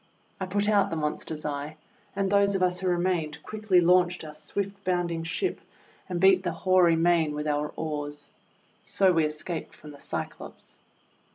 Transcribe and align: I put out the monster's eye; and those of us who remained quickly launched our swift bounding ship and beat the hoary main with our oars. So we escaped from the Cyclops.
I 0.39 0.47
put 0.47 0.67
out 0.67 0.89
the 0.89 0.95
monster's 0.95 1.45
eye; 1.45 1.77
and 2.15 2.31
those 2.31 2.55
of 2.55 2.63
us 2.63 2.79
who 2.79 2.87
remained 2.87 3.43
quickly 3.43 3.79
launched 3.79 4.23
our 4.23 4.33
swift 4.33 4.83
bounding 4.83 5.23
ship 5.23 5.61
and 6.09 6.19
beat 6.19 6.41
the 6.41 6.51
hoary 6.51 6.95
main 6.95 7.35
with 7.35 7.45
our 7.45 7.71
oars. 7.75 8.31
So 8.83 9.13
we 9.13 9.25
escaped 9.25 9.75
from 9.75 9.91
the 9.91 9.99
Cyclops. 9.99 10.79